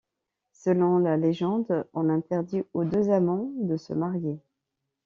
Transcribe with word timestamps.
Selon 0.53 0.97
la 0.97 1.15
légende, 1.15 1.87
on 1.93 2.09
interdit 2.09 2.63
aux 2.73 2.85
deux 2.85 3.11
amants 3.11 3.51
de 3.59 3.77
se 3.77 3.93
marier. 3.93 4.39